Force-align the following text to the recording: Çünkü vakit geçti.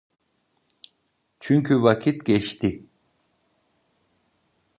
Çünkü 1.39 1.81
vakit 1.83 2.25
geçti. 2.25 2.85